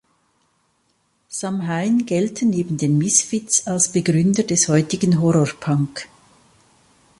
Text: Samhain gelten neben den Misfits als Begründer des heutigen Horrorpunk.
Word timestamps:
Samhain 1.29 2.07
gelten 2.07 2.49
neben 2.49 2.77
den 2.79 2.97
Misfits 2.97 3.67
als 3.67 3.91
Begründer 3.91 4.41
des 4.41 4.67
heutigen 4.67 5.21
Horrorpunk. 5.21 6.09